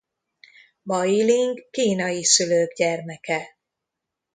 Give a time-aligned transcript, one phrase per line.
[0.81, 3.57] Bai Ling kínai szülők gyermeke.